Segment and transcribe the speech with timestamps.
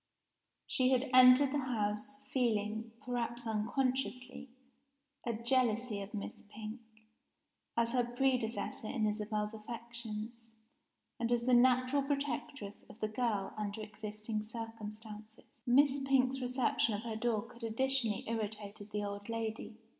[0.65, 4.49] She had entered the house, feeling (perhaps unconsciously)
[5.27, 6.79] a jealousy of Miss Pink,
[7.77, 10.47] as her predecessor in Isabel's affections,
[11.19, 15.45] and as the natural protectress of the girl under existing circumstances.
[15.67, 19.77] Miss Pink's reception of her dog had additionally irritated the old lady.